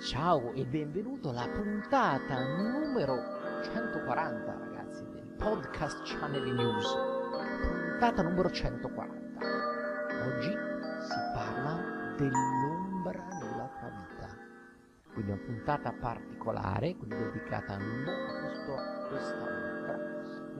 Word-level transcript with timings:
Ciao 0.00 0.54
e 0.54 0.64
benvenuto 0.64 1.28
alla 1.28 1.46
puntata 1.46 2.56
numero 2.56 3.16
140, 3.62 4.58
ragazzi, 4.58 5.04
del 5.10 5.26
podcast 5.36 6.00
Channel 6.04 6.54
News. 6.54 6.96
Puntata 7.60 8.22
numero 8.22 8.50
140. 8.50 9.44
Oggi 10.24 10.48
si 10.48 11.18
parla 11.34 12.14
dell'ombra 12.16 13.22
nella 13.40 13.70
tua 13.78 13.90
vita. 13.90 14.36
Quindi 15.12 15.32
una 15.32 15.40
puntata 15.44 15.92
particolare, 15.92 16.96
quindi 16.96 17.16
dedicata 17.16 17.74
a 17.74 17.76
questo, 17.76 18.74
questa 19.10 19.42
ombra, 19.42 19.98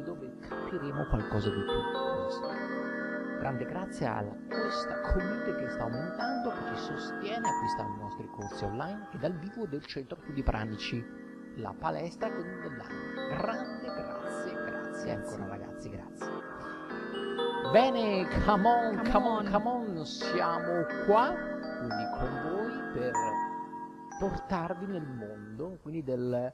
dove 0.04 0.36
capiremo 0.38 1.06
qualcosa 1.06 1.48
di 1.48 1.62
più 1.62 2.89
grande 3.40 3.64
grazie 3.64 4.06
a 4.06 4.22
questa 4.48 5.00
community 5.00 5.56
che 5.56 5.70
sta 5.70 5.84
aumentando, 5.84 6.50
che 6.50 6.76
ci 6.76 6.82
sostiene 6.82 7.48
acquistando 7.48 7.96
i 7.96 8.00
nostri 8.00 8.28
corsi 8.28 8.64
online 8.64 9.08
e 9.12 9.18
dal 9.18 9.32
vivo 9.32 9.66
del 9.66 9.82
Centro 9.86 10.18
Studi 10.20 10.42
Pranici, 10.42 11.02
la 11.56 11.72
palestra 11.72 12.28
dell'anno. 12.28 13.28
Grande 13.30 13.94
grazie, 13.94 14.52
grazie 14.52 15.12
ancora 15.12 15.46
ragazzi, 15.46 15.88
grazie. 15.88 16.26
Bene, 17.72 18.28
come 18.44 18.68
on, 18.68 18.96
come, 18.96 19.10
come 19.10 19.26
on, 19.26 19.50
come 19.50 19.68
on, 19.68 20.04
siamo 20.04 20.84
qua, 21.06 21.32
quindi 21.78 22.08
con 22.18 22.42
voi 22.42 22.92
per 22.92 23.12
portarvi 24.18 24.84
nel 24.84 25.06
mondo, 25.06 25.78
quindi 25.80 26.04
del 26.04 26.52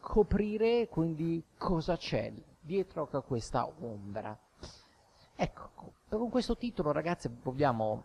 coprire 0.00 0.86
quindi 0.86 1.44
cosa 1.58 1.96
c'è 1.96 2.32
dietro 2.60 3.08
a 3.10 3.20
questa 3.20 3.66
ombra. 3.66 4.38
Ecco, 5.34 5.70
con 6.18 6.30
questo 6.30 6.56
titolo, 6.56 6.92
ragazzi, 6.92 7.28
vogliamo 7.42 8.04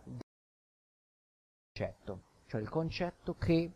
concetto, 1.72 2.20
cioè 2.46 2.60
il 2.60 2.68
concetto 2.68 3.34
che 3.36 3.72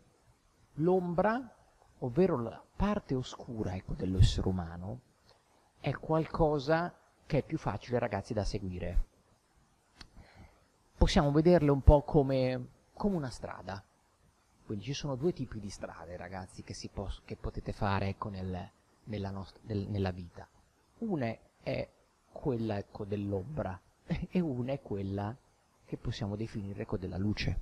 l'ombra, 0.75 1.55
ovvero 1.99 2.41
la 2.41 2.63
parte 2.75 3.13
oscura 3.13 3.75
ecco, 3.75 3.93
dell'essere 3.93 4.47
umano, 4.47 5.01
è 5.79 5.91
qualcosa 5.93 6.95
che 7.25 7.39
è 7.39 7.43
più 7.43 7.57
facile, 7.57 7.99
ragazzi, 7.99 8.33
da 8.33 8.43
seguire. 8.43 9.07
Possiamo 10.97 11.31
vederle 11.31 11.71
un 11.71 11.81
po' 11.81 12.01
come, 12.03 12.67
come 12.93 13.15
una 13.15 13.29
strada. 13.29 13.83
Quindi 14.65 14.85
ci 14.85 14.93
sono 14.93 15.15
due 15.15 15.33
tipi 15.33 15.59
di 15.59 15.69
strade, 15.69 16.15
ragazzi, 16.17 16.63
che, 16.63 16.75
che 17.25 17.35
potete 17.35 17.71
fare 17.73 18.07
ecco, 18.07 18.29
nel, 18.29 18.69
nella, 19.05 19.45
nel, 19.61 19.87
nella 19.89 20.11
vita. 20.11 20.47
Una 20.99 21.35
è 21.61 21.89
quella 22.31 22.77
ecco, 22.77 23.05
dell'ombra, 23.05 23.79
e 24.29 24.39
una 24.39 24.73
è 24.73 24.81
quella 24.81 25.35
che 25.85 25.97
possiamo 25.97 26.35
definire 26.35 26.85
con 26.85 26.99
della 26.99 27.17
luce. 27.17 27.61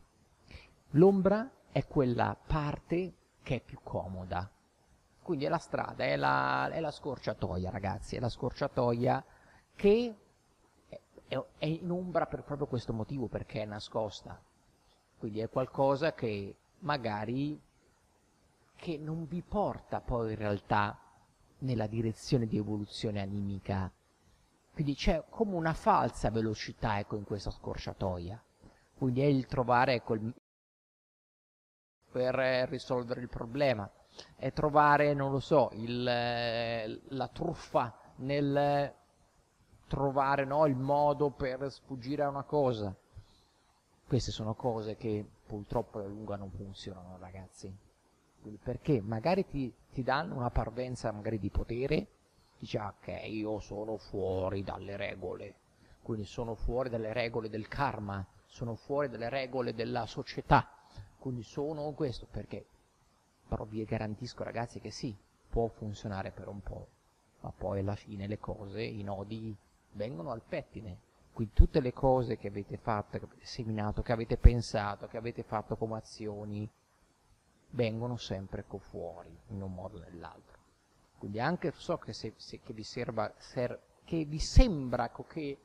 L'ombra 0.91 1.49
è 1.71 1.85
quella 1.85 2.37
parte 2.47 3.13
che 3.41 3.55
è 3.55 3.59
più 3.61 3.79
comoda, 3.83 4.49
quindi 5.21 5.45
è 5.45 5.49
la 5.49 5.57
strada, 5.57 6.03
è 6.03 6.15
la, 6.15 6.69
è 6.69 6.79
la 6.79 6.91
scorciatoia 6.91 7.69
ragazzi, 7.69 8.15
è 8.15 8.19
la 8.19 8.29
scorciatoia 8.29 9.23
che 9.75 10.15
è, 11.27 11.43
è 11.57 11.65
in 11.65 11.91
ombra 11.91 12.25
per 12.25 12.43
proprio 12.43 12.67
questo 12.67 12.93
motivo, 12.93 13.27
perché 13.27 13.61
è 13.61 13.65
nascosta, 13.65 14.41
quindi 15.17 15.39
è 15.39 15.49
qualcosa 15.49 16.13
che 16.13 16.55
magari 16.79 17.59
che 18.75 18.97
non 18.97 19.27
vi 19.27 19.41
porta 19.41 19.99
poi 19.99 20.31
in 20.31 20.37
realtà 20.37 20.97
nella 21.59 21.87
direzione 21.87 22.47
di 22.47 22.57
evoluzione 22.57 23.21
animica 23.21 23.91
quindi 24.79 24.95
c'è 24.95 25.25
come 25.29 25.55
una 25.55 25.73
falsa 25.73 26.31
velocità 26.31 26.99
ecco, 26.99 27.17
in 27.17 27.25
questa 27.25 27.51
scorciatoia. 27.51 28.41
Quindi 28.97 29.19
è 29.19 29.25
il 29.25 29.45
trovare 29.45 29.95
ecco, 29.95 30.13
il... 30.13 30.33
per 32.09 32.35
risolvere 32.69 33.19
il 33.19 33.27
problema, 33.27 33.91
è 34.37 34.53
trovare, 34.53 35.13
non 35.13 35.31
lo 35.31 35.41
so, 35.41 35.69
il, 35.73 36.01
la 36.01 37.27
truffa 37.27 37.93
nel 38.19 38.93
trovare 39.85 40.45
no, 40.45 40.65
il 40.65 40.77
modo 40.77 41.29
per 41.29 41.69
sfuggire 41.69 42.23
a 42.23 42.29
una 42.29 42.43
cosa. 42.43 42.95
Queste 44.07 44.31
sono 44.31 44.53
cose 44.53 44.95
che 44.95 45.27
purtroppo 45.45 45.99
alla 45.99 46.07
lunga 46.07 46.37
non 46.37 46.51
funzionano, 46.51 47.17
ragazzi. 47.19 47.69
Perché 48.63 49.01
magari 49.01 49.45
ti, 49.45 49.73
ti 49.91 50.03
danno 50.03 50.35
una 50.35 50.51
parvenza 50.51 51.11
magari 51.11 51.37
di 51.37 51.49
potere, 51.49 52.07
dice 52.59 52.77
ah, 52.77 52.93
ok 52.99 53.21
io 53.25 53.59
sono 53.59 53.97
fuori 53.97 54.63
dalle 54.63 54.97
regole. 54.97 55.55
Quindi 56.01 56.25
sono 56.25 56.55
fuori 56.55 56.89
dalle 56.89 57.13
regole 57.13 57.49
del 57.49 57.67
karma 57.67 58.25
sono 58.49 58.75
fuori 58.75 59.09
dalle 59.09 59.29
regole 59.29 59.73
della 59.73 60.05
società. 60.05 60.67
Quindi 61.17 61.43
sono 61.43 61.91
questo 61.91 62.27
perché 62.29 62.65
però 63.47 63.63
vi 63.63 63.83
garantisco 63.83 64.43
ragazzi 64.43 64.79
che 64.79 64.91
sì 64.91 65.15
può 65.49 65.67
funzionare 65.67 66.31
per 66.31 66.47
un 66.47 66.61
po' 66.61 66.87
ma 67.41 67.51
poi 67.55 67.79
alla 67.79 67.95
fine 67.95 68.27
le 68.27 68.37
cose 68.37 68.83
i 68.83 69.01
nodi 69.01 69.55
vengono 69.93 70.31
al 70.31 70.41
pettine. 70.41 71.07
Quindi 71.31 71.53
tutte 71.53 71.79
le 71.79 71.93
cose 71.93 72.37
che 72.37 72.47
avete 72.47 72.77
fatto 72.77 73.17
che 73.17 73.25
avete 73.25 73.45
seminato 73.45 74.01
che 74.01 74.11
avete 74.11 74.37
pensato 74.37 75.07
che 75.07 75.17
avete 75.17 75.43
fatto 75.43 75.77
come 75.77 75.97
azioni 75.97 76.69
vengono 77.71 78.17
sempre 78.17 78.65
fuori 78.79 79.37
in 79.49 79.61
un 79.61 79.73
modo 79.73 79.97
o 79.97 79.99
nell'altro 79.99 80.58
quindi 81.19 81.39
anche 81.39 81.73
so 81.75 81.97
che, 81.97 82.13
se, 82.13 82.33
se, 82.37 82.61
che 82.61 82.73
vi, 82.73 82.83
serva, 82.83 83.31
ser, 83.37 83.79
che 84.05 84.23
vi 84.23 84.39
sembra 84.39 85.11
che 85.11 85.57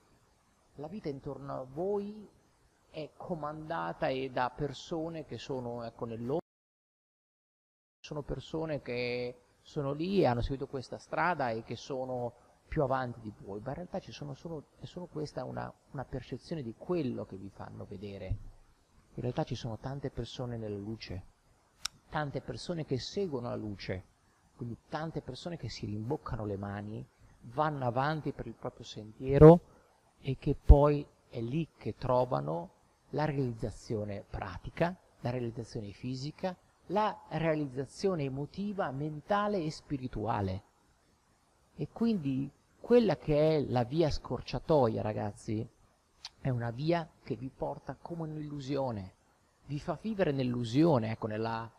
la 0.74 0.88
vita 0.88 1.08
intorno 1.08 1.60
a 1.60 1.64
voi 1.64 2.28
è 2.90 3.10
comandata 3.16 4.08
e 4.08 4.30
da 4.30 4.50
persone 4.50 5.24
che 5.24 5.38
sono 5.38 5.84
ecco, 5.84 6.04
nell'ombra, 6.06 6.44
sono 8.00 8.22
persone 8.22 8.82
che 8.82 9.38
sono 9.62 9.92
lì 9.92 10.20
e 10.20 10.26
hanno 10.26 10.42
seguito 10.42 10.66
questa 10.66 10.98
strada 10.98 11.50
e 11.50 11.62
che 11.62 11.76
sono 11.76 12.32
più 12.66 12.82
avanti 12.82 13.20
di 13.20 13.32
voi, 13.38 13.60
ma 13.60 13.68
in 13.68 13.74
realtà 13.76 14.00
ci 14.00 14.10
sono 14.10 14.34
solo, 14.34 14.70
è 14.80 14.84
solo 14.84 15.06
questa 15.06 15.44
una, 15.44 15.72
una 15.92 16.04
percezione 16.04 16.62
di 16.62 16.74
quello 16.76 17.24
che 17.24 17.36
vi 17.36 17.48
fanno 17.48 17.84
vedere. 17.84 18.26
In 19.14 19.22
realtà 19.22 19.44
ci 19.44 19.54
sono 19.54 19.78
tante 19.78 20.10
persone 20.10 20.56
nella 20.56 20.76
luce, 20.76 21.26
tante 22.10 22.40
persone 22.40 22.84
che 22.84 22.98
seguono 22.98 23.48
la 23.48 23.54
luce 23.54 24.13
quindi 24.64 24.78
tante 24.88 25.20
persone 25.20 25.58
che 25.58 25.68
si 25.68 25.84
rimboccano 25.84 26.46
le 26.46 26.56
mani, 26.56 27.06
vanno 27.52 27.84
avanti 27.84 28.32
per 28.32 28.46
il 28.46 28.54
proprio 28.54 28.86
sentiero 28.86 29.60
e 30.20 30.38
che 30.38 30.54
poi 30.54 31.06
è 31.28 31.38
lì 31.42 31.68
che 31.76 31.96
trovano 31.96 32.70
la 33.10 33.26
realizzazione 33.26 34.24
pratica, 34.26 34.96
la 35.20 35.28
realizzazione 35.28 35.92
fisica, 35.92 36.56
la 36.86 37.24
realizzazione 37.28 38.24
emotiva, 38.24 38.90
mentale 38.90 39.62
e 39.62 39.70
spirituale. 39.70 40.62
E 41.74 41.88
quindi 41.92 42.50
quella 42.80 43.18
che 43.18 43.56
è 43.56 43.60
la 43.60 43.84
via 43.84 44.08
scorciatoia, 44.08 45.02
ragazzi, 45.02 45.68
è 46.40 46.48
una 46.48 46.70
via 46.70 47.06
che 47.22 47.36
vi 47.36 47.50
porta 47.54 47.98
come 48.00 48.22
un'illusione, 48.22 49.14
vi 49.66 49.78
fa 49.78 49.98
vivere 50.00 50.32
nell'illusione, 50.32 51.10
ecco, 51.10 51.26
nella, 51.26 51.70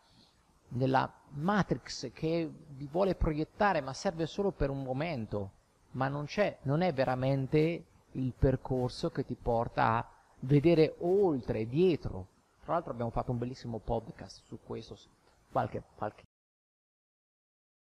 nella 0.68 1.12
matrix 1.30 2.12
che 2.12 2.50
vi 2.68 2.88
vuole 2.90 3.14
proiettare 3.14 3.80
ma 3.80 3.92
serve 3.92 4.26
solo 4.26 4.50
per 4.50 4.70
un 4.70 4.82
momento, 4.82 5.50
ma 5.92 6.08
non, 6.08 6.26
c'è, 6.26 6.58
non 6.62 6.82
è 6.82 6.92
veramente 6.92 7.84
il 8.12 8.32
percorso 8.36 9.10
che 9.10 9.24
ti 9.24 9.34
porta 9.34 9.96
a 9.96 10.10
vedere 10.40 10.96
oltre, 11.00 11.66
dietro. 11.66 12.26
Tra 12.62 12.74
l'altro 12.74 12.92
abbiamo 12.92 13.10
fatto 13.10 13.30
un 13.30 13.38
bellissimo 13.38 13.78
podcast 13.78 14.42
su 14.44 14.58
questo 14.64 14.96
qualche, 15.50 15.82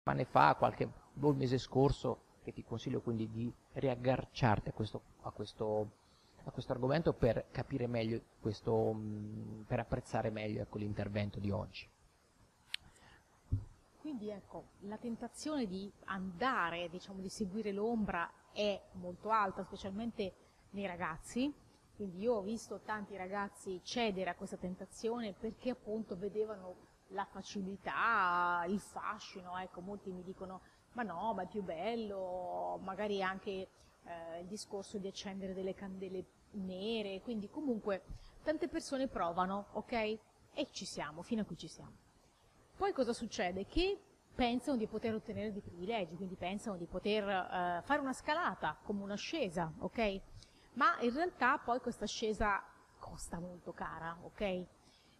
anni 0.03 0.25
fa, 0.25 0.55
qualche 0.55 0.89
un 1.13 1.35
mese 1.35 1.57
scorso, 1.57 2.19
che 2.43 2.53
ti 2.53 2.63
consiglio 2.63 3.01
quindi 3.01 3.29
di 3.31 3.51
riaggarciarti 3.73 4.69
a 4.69 4.71
questo, 4.71 5.01
a 5.21 5.31
questo, 5.31 5.89
a 6.43 6.51
questo 6.51 6.71
argomento 6.73 7.13
per 7.13 7.45
capire 7.49 7.87
meglio 7.87 8.21
questo, 8.39 8.95
per 9.65 9.79
apprezzare 9.79 10.29
meglio 10.29 10.61
ecco, 10.61 10.77
l'intervento 10.77 11.39
di 11.39 11.49
oggi. 11.49 11.87
Quindi 14.05 14.29
ecco, 14.29 14.65
la 14.81 14.97
tentazione 14.97 15.65
di 15.65 15.91
andare, 16.03 16.89
diciamo, 16.91 17.21
di 17.21 17.29
seguire 17.29 17.71
l'ombra 17.71 18.31
è 18.51 18.79
molto 18.91 19.31
alta, 19.31 19.63
specialmente 19.63 20.35
nei 20.73 20.85
ragazzi. 20.85 21.51
Quindi 21.95 22.19
io 22.19 22.35
ho 22.35 22.41
visto 22.43 22.81
tanti 22.81 23.17
ragazzi 23.17 23.81
cedere 23.81 24.29
a 24.29 24.35
questa 24.35 24.57
tentazione 24.57 25.33
perché 25.33 25.71
appunto 25.71 26.15
vedevano 26.15 26.75
la 27.07 27.25
facilità, 27.25 28.63
il 28.67 28.79
fascino, 28.79 29.57
ecco, 29.57 29.81
molti 29.81 30.11
mi 30.11 30.21
dicono 30.21 30.61
ma 30.91 31.01
no, 31.01 31.33
ma 31.33 31.41
è 31.41 31.47
più 31.47 31.63
bello, 31.63 32.79
magari 32.83 33.23
anche 33.23 33.49
eh, 34.03 34.39
il 34.41 34.45
discorso 34.45 34.99
di 34.99 35.07
accendere 35.07 35.55
delle 35.55 35.73
candele 35.73 36.25
nere, 36.51 37.21
quindi 37.21 37.49
comunque 37.49 38.03
tante 38.43 38.67
persone 38.67 39.07
provano, 39.07 39.69
ok? 39.71 39.93
E 40.53 40.67
ci 40.69 40.85
siamo, 40.85 41.23
fino 41.23 41.41
a 41.41 41.45
qui 41.45 41.57
ci 41.57 41.67
siamo. 41.67 42.04
Poi 42.75 42.91
cosa 42.93 43.13
succede? 43.13 43.65
Che 43.65 43.99
pensano 44.35 44.77
di 44.77 44.87
poter 44.87 45.13
ottenere 45.13 45.51
dei 45.51 45.61
privilegi, 45.61 46.15
quindi 46.15 46.35
pensano 46.35 46.77
di 46.77 46.85
poter 46.85 47.23
eh, 47.23 47.81
fare 47.83 48.01
una 48.01 48.13
scalata 48.13 48.77
come 48.83 49.01
un'ascesa, 49.03 49.71
ok? 49.79 50.21
Ma 50.73 50.99
in 51.01 51.13
realtà 51.13 51.57
poi 51.57 51.79
questa 51.79 52.03
ascesa 52.03 52.61
costa 52.99 53.39
molto 53.39 53.71
cara, 53.71 54.17
ok? 54.23 54.65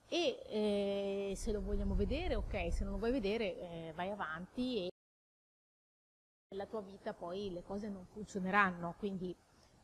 e 0.08 1.30
eh, 1.32 1.36
se 1.36 1.52
lo 1.52 1.62
vogliamo 1.62 1.96
vedere, 1.96 2.36
ok, 2.36 2.72
se 2.72 2.84
non 2.84 2.94
lo 2.94 3.00
vuoi 3.00 3.12
vedere 3.12 3.60
eh, 3.60 3.94
vai 3.96 4.12
avanti 4.12 4.86
e 4.86 4.90
nella 6.50 6.68
tua 6.68 6.82
vita 6.82 7.14
poi 7.14 7.52
le 7.52 7.64
cose 7.64 7.90
non 7.90 8.06
funzioneranno, 8.06 8.96
quindi, 8.98 9.36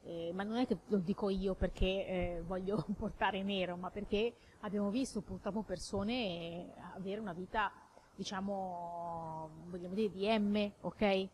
eh, 0.04 0.32
ma 0.34 0.44
non 0.44 0.58
è 0.58 0.68
che 0.68 0.78
lo 0.88 0.98
dico 0.98 1.30
io 1.30 1.54
perché 1.54 1.86
eh, 1.86 2.44
voglio 2.46 2.86
portare 2.98 3.44
nero, 3.44 3.76
ma 3.76 3.90
perché 3.90 4.36
abbiamo 4.62 4.90
visto 4.90 5.22
purtroppo 5.22 5.62
persone 5.62 6.14
eh, 6.14 6.74
avere 6.96 7.20
una 7.20 7.34
vita, 7.34 7.72
diciamo, 8.16 9.50
vogliamo 9.68 9.94
dire 9.94 10.12
di 10.12 10.28
M, 10.28 10.72
ok? 10.82 11.30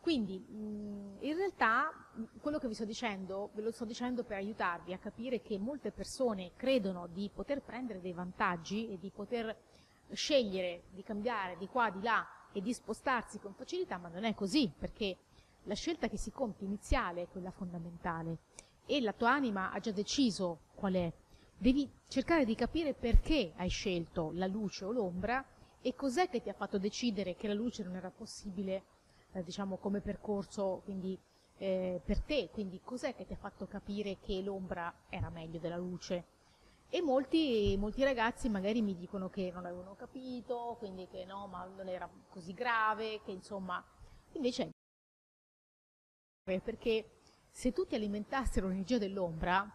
Quindi 0.00 0.34
in 0.50 1.34
realtà 1.34 1.90
quello 2.42 2.58
che 2.58 2.68
vi 2.68 2.74
sto 2.74 2.84
dicendo, 2.84 3.48
ve 3.54 3.62
lo 3.62 3.72
sto 3.72 3.86
dicendo 3.86 4.22
per 4.22 4.36
aiutarvi 4.36 4.92
a 4.92 4.98
capire 4.98 5.40
che 5.40 5.58
molte 5.58 5.92
persone 5.92 6.50
credono 6.56 7.06
di 7.06 7.30
poter 7.32 7.62
prendere 7.62 8.02
dei 8.02 8.12
vantaggi 8.12 8.90
e 8.90 8.98
di 8.98 9.08
poter 9.08 9.56
scegliere 10.12 10.82
di 10.90 11.02
cambiare 11.02 11.56
di 11.56 11.66
qua, 11.68 11.90
di 11.90 12.02
là 12.02 12.26
e 12.52 12.60
di 12.60 12.74
spostarsi 12.74 13.38
con 13.38 13.54
facilità, 13.54 13.96
ma 13.96 14.08
non 14.08 14.24
è 14.24 14.34
così, 14.34 14.70
perché 14.78 15.16
la 15.64 15.74
scelta 15.74 16.08
che 16.08 16.16
si 16.16 16.30
compie 16.30 16.66
iniziale 16.66 17.22
è 17.22 17.28
quella 17.28 17.50
fondamentale. 17.50 18.38
E 18.86 19.00
la 19.00 19.12
tua 19.12 19.32
anima 19.32 19.70
ha 19.70 19.80
già 19.80 19.92
deciso 19.92 20.60
qual 20.74 20.94
è. 20.94 21.12
Devi 21.56 21.90
cercare 22.08 22.44
di 22.44 22.54
capire 22.54 22.92
perché 22.92 23.52
hai 23.56 23.68
scelto 23.68 24.30
la 24.34 24.46
luce 24.46 24.84
o 24.84 24.92
l'ombra 24.92 25.44
e 25.80 25.94
cos'è 25.94 26.28
che 26.28 26.42
ti 26.42 26.48
ha 26.48 26.54
fatto 26.54 26.78
decidere 26.78 27.36
che 27.36 27.48
la 27.48 27.54
luce 27.54 27.82
non 27.82 27.94
era 27.94 28.10
possibile, 28.10 28.82
eh, 29.32 29.42
diciamo, 29.42 29.76
come 29.76 30.00
percorso 30.00 30.82
quindi, 30.84 31.18
eh, 31.58 32.00
per 32.04 32.20
te, 32.20 32.50
quindi 32.52 32.80
cos'è 32.82 33.14
che 33.14 33.26
ti 33.26 33.32
ha 33.32 33.36
fatto 33.36 33.66
capire 33.66 34.18
che 34.20 34.42
l'ombra 34.42 34.92
era 35.08 35.30
meglio 35.30 35.58
della 35.58 35.76
luce? 35.76 36.24
E 36.90 37.00
molti, 37.02 37.74
molti, 37.78 38.04
ragazzi 38.04 38.48
magari 38.48 38.80
mi 38.82 38.94
dicono 38.94 39.28
che 39.28 39.50
non 39.52 39.64
avevano 39.64 39.94
capito, 39.96 40.76
quindi 40.78 41.08
che 41.08 41.24
no, 41.24 41.46
ma 41.46 41.64
non 41.64 41.88
era 41.88 42.08
così 42.28 42.52
grave, 42.54 43.20
che 43.24 43.32
insomma, 43.32 43.82
invece 44.32 44.73
perché 46.44 47.08
se 47.50 47.72
tutti 47.72 47.94
alimentassero 47.94 48.68
l'energia 48.68 48.98
dell'ombra, 48.98 49.66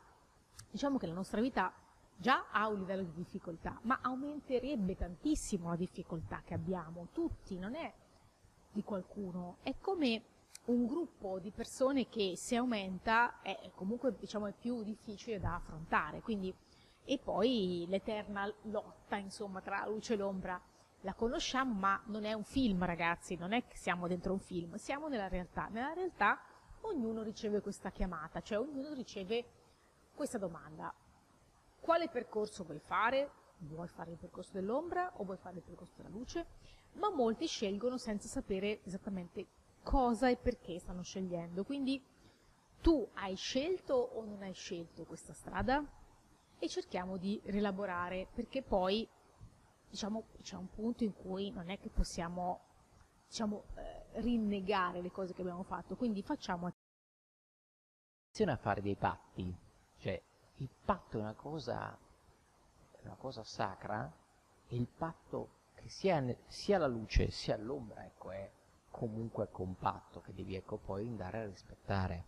diciamo 0.70 1.00
che 1.00 1.08
la 1.08 1.14
nostra 1.14 1.42
vita 1.42 1.74
già 2.16 2.46
ha 2.52 2.68
un 2.68 2.78
livello 2.78 3.02
di 3.02 3.14
difficoltà, 3.16 3.80
ma 3.84 4.00
aumenterebbe 4.02 4.96
tantissimo 4.96 5.70
la 5.70 5.76
difficoltà 5.76 6.44
che 6.46 6.54
abbiamo, 6.54 7.08
tutti, 7.12 7.58
non 7.58 7.74
è 7.74 7.92
di 8.72 8.84
qualcuno, 8.84 9.58
è 9.64 9.74
come 9.82 10.22
un 10.66 10.86
gruppo 10.86 11.40
di 11.40 11.50
persone 11.50 12.08
che 12.08 12.36
se 12.36 12.56
aumenta 12.56 13.42
è 13.42 13.72
comunque 13.74 14.16
diciamo 14.20 14.46
è 14.46 14.54
più 14.54 14.84
difficile 14.84 15.40
da 15.40 15.56
affrontare, 15.56 16.22
quindi 16.22 16.54
e 17.04 17.18
poi 17.18 17.86
l'eterna 17.88 18.54
lotta 18.64 19.16
insomma 19.16 19.62
tra 19.62 19.88
luce 19.88 20.14
e 20.14 20.18
l'ombra. 20.18 20.62
La 21.04 21.14
conosciamo 21.14 21.74
ma 21.74 22.00
non 22.08 22.26
è 22.26 22.34
un 22.34 22.44
film 22.44 22.86
ragazzi. 22.86 23.36
Non 23.36 23.54
è 23.54 23.66
che 23.66 23.78
siamo 23.78 24.08
dentro 24.08 24.34
un 24.34 24.40
film. 24.40 24.76
Siamo 24.76 25.08
nella 25.08 25.28
realtà. 25.28 25.70
Nella 25.72 25.94
realtà 25.94 26.40
ognuno 26.82 27.22
riceve 27.24 27.62
questa 27.62 27.92
chiamata 27.92 28.42
cioè 28.42 28.60
ognuno 28.60 28.94
riceve 28.94 29.46
questa 30.14 30.38
domanda. 30.38 30.94
Quale 31.80 32.10
percorso 32.10 32.64
vuoi 32.66 32.80
fare? 32.80 33.32
Vuoi 33.60 33.88
fare 33.88 34.12
il 34.12 34.18
percorso 34.18 34.52
dell'ombra 34.54 35.14
o 35.16 35.24
vuoi 35.24 35.38
fare 35.38 35.58
il 35.58 35.64
percorso 35.64 35.94
della 35.96 36.10
luce? 36.10 36.46
Ma 36.94 37.10
molti 37.10 37.48
scelgono 37.48 37.98
senza 37.98 38.28
sapere 38.28 38.82
esattamente 38.84 39.48
cosa 39.82 40.30
e 40.30 40.36
perché 40.36 40.78
stanno 40.80 41.04
scegliendo. 41.04 41.64
Quindi 41.64 42.04
tu 42.82 43.08
hai 43.14 43.36
scelto 43.36 43.94
o 43.94 44.26
non 44.26 44.42
hai 44.42 44.54
scelto 44.54 45.06
questa 45.06 45.34
strada? 45.34 45.84
E 46.58 46.68
cerchiamo 46.68 47.16
di 47.16 47.40
rielaborare 47.46 48.28
perché 48.34 48.62
poi 48.62 49.08
diciamo 49.90 50.26
c'è 50.42 50.56
un 50.56 50.70
punto 50.70 51.04
in 51.04 51.14
cui 51.14 51.50
non 51.50 51.70
è 51.70 51.80
che 51.80 51.90
possiamo 51.90 52.60
diciamo 53.30 53.66
eh, 53.76 54.22
rinnegare 54.22 55.02
le 55.02 55.12
cose 55.12 55.34
che 55.34 55.42
abbiamo 55.42 55.64
fatto. 55.64 55.96
Quindi 55.96 56.24
facciamo 56.24 56.74
attenzione 58.26 58.52
a 58.52 58.58
fare 58.58 58.82
dei 58.82 58.96
patti. 58.96 59.56
Cioè 60.00 60.22
il 60.58 60.70
patto 60.84 61.18
è 61.18 61.22
una 61.22 61.34
cosa 61.34 61.98
una 63.02 63.16
cosa 63.16 63.44
sacra 63.44 64.12
e 64.68 64.76
il 64.76 64.88
patto 64.88 65.58
che 65.76 65.88
sia, 65.88 66.22
sia 66.48 66.78
la 66.78 66.88
luce 66.88 67.32
sia 67.32 67.56
l'ombra 67.56 68.06
ecco 68.06 68.32
è 68.32 68.52
comunque 68.92 69.48
compatto 69.50 70.20
che 70.20 70.34
devi 70.34 70.56
ecco 70.56 70.78
poi 70.78 71.08
andare 71.08 71.40
a 71.40 71.46
rispettare. 71.46 72.26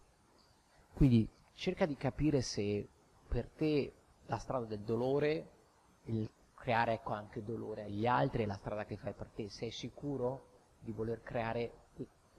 Quindi 0.94 1.28
cerca 1.54 1.86
di 1.86 1.96
capire 1.98 2.42
se 2.42 2.88
per 3.28 3.50
te 3.50 3.94
la 4.28 4.38
strada 4.38 4.66
del 4.66 4.80
dolore, 4.80 5.50
il 6.04 6.30
creare 6.54 6.94
ecco, 6.94 7.14
anche 7.14 7.44
dolore 7.44 7.84
agli 7.84 8.06
altri 8.06 8.44
è 8.44 8.46
la 8.46 8.56
strada 8.56 8.86
che 8.86 8.98
fai 8.98 9.14
per 9.14 9.30
te. 9.30 9.50
Sei 9.50 9.72
sicuro 9.72 10.51
di 10.82 10.92
voler 10.92 11.22
creare 11.22 11.72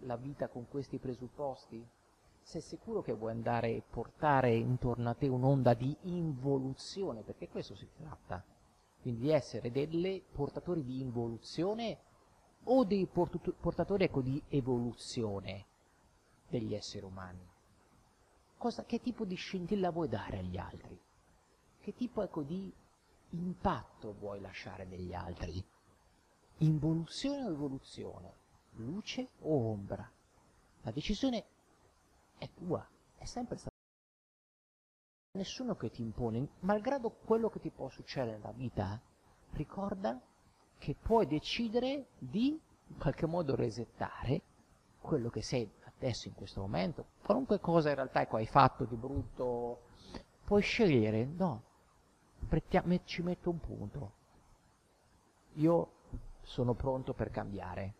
la 0.00 0.16
vita 0.16 0.48
con 0.48 0.68
questi 0.68 0.98
presupposti? 0.98 1.84
Sei 2.42 2.60
sicuro 2.60 3.02
che 3.02 3.12
vuoi 3.12 3.30
andare 3.30 3.68
e 3.68 3.82
portare 3.88 4.54
intorno 4.54 5.10
a 5.10 5.14
te 5.14 5.28
un'onda 5.28 5.74
di 5.74 5.96
involuzione? 6.02 7.22
Perché 7.22 7.48
questo 7.48 7.74
si 7.74 7.88
tratta. 7.96 8.44
Quindi 9.00 9.22
di 9.22 9.30
essere 9.30 9.70
delle 9.70 10.22
portatori 10.32 10.84
di 10.84 11.00
involuzione 11.00 11.98
o 12.64 12.84
dei 12.84 13.06
portatori 13.06 14.04
ecco, 14.04 14.20
di 14.20 14.42
evoluzione 14.48 15.66
degli 16.48 16.74
esseri 16.74 17.04
umani. 17.04 17.48
Cosa, 18.56 18.84
che 18.84 19.00
tipo 19.00 19.24
di 19.24 19.34
scintilla 19.34 19.90
vuoi 19.90 20.08
dare 20.08 20.38
agli 20.38 20.56
altri? 20.58 21.00
che 21.82 21.94
tipo 21.94 22.22
ecco, 22.22 22.42
di 22.42 22.72
impatto 23.30 24.14
vuoi 24.18 24.40
lasciare 24.40 24.84
negli 24.84 25.12
altri? 25.12 25.62
Involuzione 26.62 27.44
o 27.44 27.50
evoluzione? 27.50 28.32
Luce 28.76 29.30
o 29.40 29.70
ombra? 29.72 30.08
La 30.82 30.92
decisione 30.92 31.44
è 32.38 32.48
tua, 32.54 32.86
è 33.16 33.24
sempre 33.24 33.56
stata. 33.56 33.70
Nessuno 35.32 35.74
che 35.74 35.90
ti 35.90 36.02
impone, 36.02 36.46
malgrado 36.60 37.10
quello 37.10 37.48
che 37.50 37.58
ti 37.58 37.70
può 37.70 37.88
succedere 37.88 38.36
nella 38.36 38.52
vita, 38.52 39.00
ricorda 39.54 40.20
che 40.78 40.94
puoi 40.94 41.26
decidere 41.26 42.06
di 42.18 42.48
in 42.86 42.98
qualche 42.98 43.26
modo 43.26 43.56
resettare 43.56 44.42
quello 45.00 45.30
che 45.30 45.42
sei 45.42 45.68
adesso 45.96 46.28
in 46.28 46.34
questo 46.34 46.60
momento, 46.60 47.06
qualunque 47.22 47.58
cosa 47.58 47.88
in 47.88 47.96
realtà 47.96 48.20
ecco, 48.20 48.36
hai 48.36 48.46
fatto 48.46 48.84
di 48.84 48.94
brutto, 48.94 49.86
puoi 50.44 50.62
scegliere, 50.62 51.24
no, 51.24 51.62
ci 53.04 53.22
metto 53.22 53.50
un 53.50 53.58
punto. 53.58 54.12
Io 55.54 56.00
sono 56.42 56.74
pronto 56.74 57.12
per 57.14 57.30
cambiare. 57.30 57.94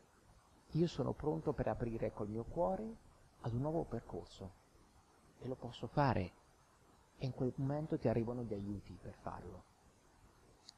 Io 0.73 0.87
sono 0.87 1.13
pronto 1.13 1.53
per 1.53 1.69
aprire 1.69 2.13
col 2.13 2.29
mio 2.29 2.45
cuore 2.45 2.97
ad 3.43 3.53
un 3.53 3.61
nuovo 3.61 3.85
percorso. 3.85 4.61
E 5.41 5.49
lo 5.49 5.55
posso 5.55 5.87
fare. 5.87 6.33
E 7.19 7.27
in 7.27 7.35
quel 7.35 7.53
momento 7.57 7.99
ti 7.99 8.09
arrivano 8.09 8.43
gli 8.43 8.53
aiuti 8.53 8.97
per 9.01 9.15
farlo. 9.21 9.63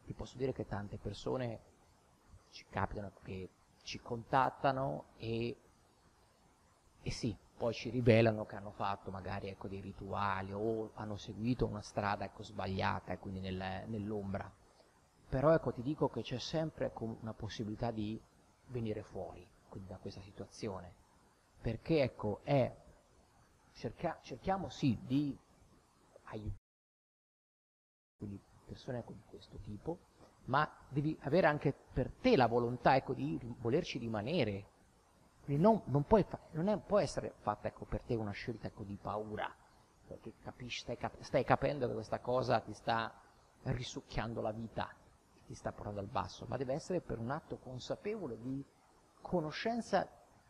Ti 0.05 0.13
posso 0.13 0.37
dire 0.37 0.53
che 0.53 0.67
tante 0.67 0.99
persone 0.99 1.73
ci 2.51 2.65
capitano 2.69 3.13
che 3.23 3.49
ci 3.83 4.01
contattano 4.01 5.05
e, 5.17 5.57
e 7.03 7.11
sì, 7.11 7.37
poi 7.57 7.73
ci 7.73 7.91
rivelano 7.91 8.47
che 8.47 8.57
hanno 8.57 8.71
fatto 8.71 9.11
magari 9.11 9.49
ecco, 9.49 9.69
dei 9.69 9.81
rituali 9.81 10.53
o 10.53 10.91
hanno 10.95 11.17
seguito 11.17 11.67
una 11.67 11.83
strada 11.83 12.25
ecco, 12.25 12.43
sbagliata 12.43 13.13
e 13.13 13.19
quindi 13.19 13.41
nel, 13.41 13.85
nell'ombra. 13.87 14.51
Però 15.35 15.53
ecco, 15.53 15.73
ti 15.73 15.83
dico 15.83 16.09
che 16.09 16.23
c'è 16.23 16.39
sempre 16.39 16.87
ecco, 16.87 17.17
una 17.21 17.35
possibilità 17.35 17.91
di 17.91 18.21
venire 18.69 19.03
fuori 19.03 19.45
da 19.89 19.97
questa 19.97 20.21
situazione. 20.21 20.95
Perché 21.61 22.03
ecco, 22.03 22.39
è, 22.45 22.73
cerca, 23.73 24.21
cerchiamo 24.23 24.69
sì 24.69 24.97
di 25.03 25.37
aiutare 26.27 26.63
persone 28.65 28.99
ecco, 28.99 29.13
di 29.13 29.23
questo 29.27 29.57
tipo, 29.57 29.99
ma 30.45 30.73
devi 30.89 31.19
avere 31.23 31.49
anche 31.49 31.75
per 31.93 32.13
te 32.13 32.37
la 32.37 32.47
volontà 32.47 32.95
ecco, 32.95 33.13
di 33.13 33.37
volerci 33.59 33.99
rimanere 33.99 34.67
quindi 35.43 35.61
non, 35.61 35.83
non, 35.87 36.05
puoi, 36.05 36.25
non 36.53 36.69
è, 36.69 36.79
può 36.79 37.01
essere 37.01 37.35
fatta 37.41 37.67
ecco, 37.67 37.87
per 37.87 38.03
te 38.03 38.15
una 38.15 38.31
scelta 38.31 38.69
ecco, 38.69 38.85
di 38.85 38.97
paura, 39.03 39.53
perché 40.07 40.35
capisci, 40.45 40.83
stai, 40.83 40.97
cap- 40.97 41.21
stai, 41.23 41.43
capendo 41.43 41.89
che 41.89 41.93
questa 41.93 42.21
cosa 42.21 42.61
ti 42.61 42.73
sta 42.73 43.13
risucchiando 43.65 44.41
la 44.41 44.53
vita, 44.53 45.03
ti 45.47 45.55
sta 45.55 45.73
portando 45.73 46.01
al 46.01 46.07
basso, 46.07 46.47
ma 46.49 46.57
deve 46.57 46.75
essere 46.75 47.01
per 47.01 47.19
un 47.19 47.31
atto 47.31 47.57
consapevole 47.59 48.39
di 48.41 48.65
conoscenza 49.21 50.09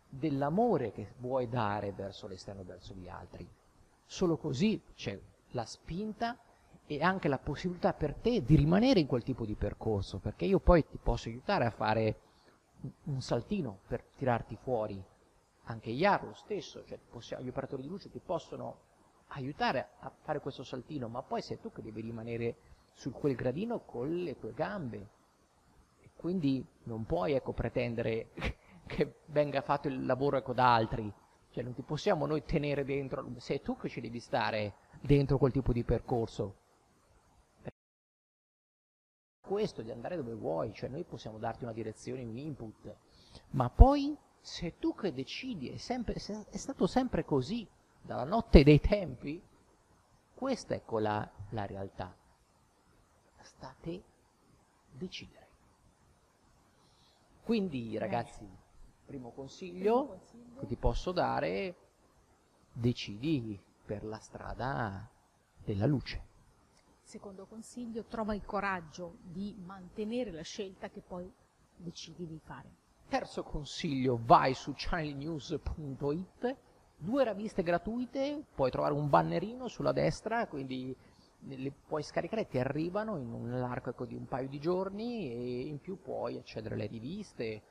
dell'amore 0.09 0.93
che 0.93 1.15
vuoi 1.19 1.49
dare 1.49 1.93
verso 1.93 2.27
l'esterno 2.27 2.63
verso 2.63 2.95
gli 2.95 3.09
altri. 3.09 3.49
Solo 4.05 4.37
così 4.37 4.81
c'è 4.95 5.19
la 5.51 5.65
spinta 5.65 6.39
e 6.87 7.03
anche 7.03 7.29
la 7.29 7.39
possibilità 7.39 7.93
per 7.95 8.15
te 8.15 8.43
di 8.43 8.57
rimanere 8.57 9.01
in 9.01 9.07
quel 9.07 9.23
tipo 9.23 9.45
di 9.45 9.55
percorso, 9.55 10.19
perché 10.19 10.45
io 10.45 10.61
poi 10.61 10.87
ti 10.87 10.99
posso 10.99 11.29
aiutare 11.29 11.65
a 11.65 11.71
fare 11.71 12.21
un 13.05 13.21
saltino 13.21 13.79
per 13.87 14.05
tirarti 14.17 14.57
fuori. 14.57 15.03
Anche 15.67 15.91
IAR 15.91 16.25
lo 16.25 16.35
stesso, 16.35 16.85
cioè 16.85 16.99
possiamo, 16.99 17.43
gli 17.43 17.49
operatori 17.49 17.83
di 17.83 17.89
luce 17.89 18.11
ti 18.11 18.21
possono 18.21 18.93
aiutare 19.29 19.89
a 20.01 20.13
fare 20.23 20.41
questo 20.41 20.63
saltino, 20.63 21.09
ma 21.09 21.23
poi 21.23 21.41
sei 21.41 21.59
tu 21.59 21.73
che 21.73 21.81
devi 21.81 22.03
rimanere 22.03 22.57
su 22.95 23.13
quel 23.13 23.35
gradino 23.35 23.81
con 23.81 24.15
le 24.15 24.39
tue 24.39 24.53
gambe. 24.55 25.09
E 26.01 26.11
quindi 26.17 26.65
non 26.85 27.05
puoi 27.05 27.33
ecco, 27.33 27.53
pretendere 27.53 28.31
che 28.87 29.21
venga 29.27 29.61
fatto 29.61 29.89
il 29.89 30.07
lavoro 30.07 30.39
ecco, 30.39 30.53
da 30.53 30.75
altri. 30.75 31.13
Cioè 31.51 31.63
non 31.63 31.75
ti 31.75 31.83
possiamo 31.83 32.27
noi 32.27 32.45
tenere 32.45 32.85
dentro, 32.85 33.25
sei 33.37 33.61
tu 33.61 33.77
che 33.77 33.89
ci 33.89 34.01
devi 34.01 34.19
stare 34.19 34.75
dentro 35.01 35.39
quel 35.39 35.53
tipo 35.53 35.73
di 35.73 35.85
percorso. 35.85 36.63
Questo 39.41 39.83
di 39.83 39.91
andare 39.91 40.17
dove 40.17 40.35
vuoi, 40.35 40.73
cioè 40.73 40.89
noi 40.89 41.05
possiamo 41.05 41.39
darti 41.39 41.65
una 41.65 41.73
direzione, 41.73 42.25
un 42.25 42.37
input, 42.39 42.97
ma 43.51 43.69
poi 43.69 44.17
sei 44.41 44.75
tu 44.79 44.95
che 44.95 45.13
decidi, 45.13 45.69
è, 45.69 45.77
sempre, 45.77 46.15
è 46.15 46.57
stato 46.57 46.87
sempre 46.87 47.25
così, 47.25 47.69
dalla 48.01 48.25
notte 48.25 48.63
dei 48.65 48.81
tempi, 48.81 49.41
questa 50.35 50.75
è 50.75 50.79
ecco 50.79 50.99
la, 50.99 51.31
la 51.51 51.67
realtà. 51.67 52.15
Sta 53.45 53.69
a 53.69 53.75
te 53.81 54.03
decidere. 54.91 55.49
Quindi 57.45 57.99
ragazzi, 57.99 58.49
primo 59.05 59.31
consiglio, 59.33 60.07
primo 60.07 60.19
consiglio 60.19 60.61
che 60.61 60.67
ti 60.67 60.77
posso 60.77 61.13
dare, 61.13 61.75
decidi 62.73 63.61
per 63.85 64.03
la 64.03 64.19
strada 64.19 65.07
della 65.63 65.85
luce. 65.85 66.33
Secondo 67.03 67.45
consiglio, 67.45 68.05
trova 68.05 68.35
il 68.35 68.47
coraggio 68.47 69.19
di 69.21 69.55
mantenere 69.63 70.31
la 70.31 70.43
scelta 70.43 70.89
che 70.89 71.03
poi 71.03 71.31
decidi 71.77 72.27
di 72.27 72.41
fare. 72.43 72.83
Terzo 73.09 73.43
consiglio, 73.43 74.19
vai 74.25 74.55
su 74.55 74.73
channelnews.it, 74.75 76.57
due 76.97 77.25
riviste 77.25 77.63
gratuite, 77.63 78.43
puoi 78.55 78.71
trovare 78.71 78.95
un 78.95 79.11
bannerino 79.11 79.69
sulla 79.69 79.93
destra, 79.93 80.47
quindi 80.47 80.97
le 81.47 81.73
puoi 81.87 82.03
scaricare, 82.03 82.47
ti 82.47 82.59
arrivano 82.59 83.17
in 83.19 83.33
un 83.33 83.53
arco 83.53 83.91
ecco, 83.91 84.05
di 84.05 84.15
un 84.15 84.27
paio 84.27 84.49
di 84.49 84.59
giorni 84.59 85.31
e 85.31 85.61
in 85.67 85.81
più 85.81 86.01
puoi 86.01 86.39
accedere 86.39 86.75
alle 86.75 86.87
riviste, 86.87 87.63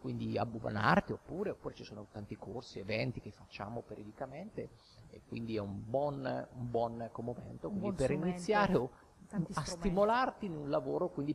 quindi 0.00 0.36
abbonarti 0.36 1.12
oppure, 1.12 1.50
oppure 1.50 1.74
ci 1.74 1.84
sono 1.84 2.06
tanti 2.10 2.36
corsi, 2.36 2.78
eventi 2.78 3.20
che 3.20 3.30
facciamo 3.30 3.82
periodicamente 3.82 4.70
e 5.10 5.22
quindi 5.26 5.56
è 5.56 5.60
un 5.60 5.82
buon, 5.88 6.24
un 6.24 6.70
buon 6.70 7.10
momento 7.20 7.68
un 7.68 7.78
buon 7.78 7.94
per 7.94 8.10
iniziare 8.10 8.76
o, 8.76 8.90
a 9.30 9.64
stimolarti 9.64 10.46
in 10.46 10.56
un 10.56 10.70
lavoro 10.70 11.08
quindi 11.08 11.32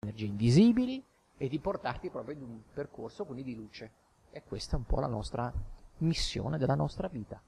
energie 0.00 0.26
invisibili 0.26 1.02
e 1.36 1.48
di 1.48 1.58
portarti 1.58 2.10
proprio 2.10 2.34
in 2.34 2.42
un 2.42 2.60
percorso 2.72 3.24
quindi 3.24 3.42
di 3.42 3.54
luce. 3.54 3.92
E 4.30 4.42
questa 4.42 4.76
è 4.76 4.78
un 4.78 4.84
po' 4.84 5.00
la 5.00 5.06
nostra 5.06 5.52
missione 5.98 6.58
della 6.58 6.74
nostra 6.74 7.08
vita. 7.08 7.40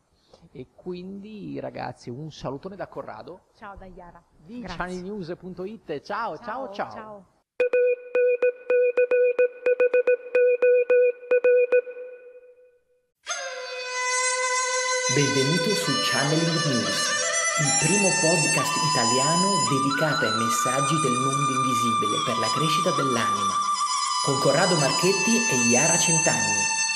E 0.53 0.69
quindi 0.75 1.59
ragazzi 1.61 2.11
un 2.11 2.31
salutone 2.31 2.77
da 2.77 2.87
Corrado. 2.89 3.47
Ciao 3.55 3.77
da 3.77 3.87
Iara. 3.87 4.23
Di 4.37 4.63
channelnews.it. 4.63 6.01
Ciao, 6.01 6.37
ciao, 6.37 6.73
ciao. 6.73 6.73
ciao. 6.73 6.91
ciao. 6.91 7.27
Benvenuto 15.15 15.71
su 15.71 15.91
Channeling 16.13 16.65
News, 16.69 17.01
il 17.65 17.87
primo 17.87 18.09
podcast 18.21 18.77
italiano 18.93 19.49
dedicato 19.69 20.27
ai 20.27 20.37
messaggi 20.45 20.95
del 21.01 21.17
mondo 21.19 21.51
invisibile 21.51 22.23
per 22.27 22.39
la 22.39 22.49
crescita 22.55 22.91
dell'anima 22.95 23.69
con 24.29 24.39
Corrado 24.41 24.77
Marchetti 24.77 25.37
e 25.51 25.69
Iara 25.71 25.97
Centanni. 25.97 26.88